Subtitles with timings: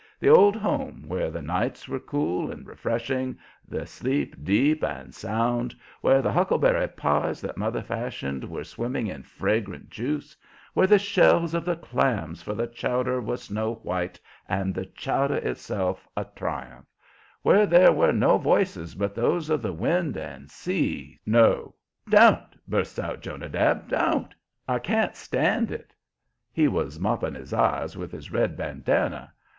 [0.19, 5.75] The old home, where the nights were cool and refreshing, the sleep deep and sound;
[6.01, 10.35] where the huckleberry pies that mother fashioned were swimming in fragrant juice,
[10.73, 14.19] where the shells of the clams for the chowder were snow white
[14.49, 16.87] and the chowder itself a triumph;
[17.43, 21.75] where there were no voices but those of the wind and sea; no"
[22.09, 23.87] "Don't!" busts out Jonadab.
[23.89, 24.33] "Don't!
[24.67, 25.93] I can't stand it!"
[26.51, 29.29] He was mopping his eyes with his red bandanner.